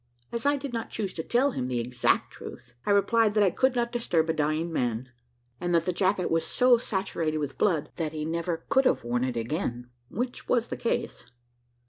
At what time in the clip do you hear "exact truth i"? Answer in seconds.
1.79-2.89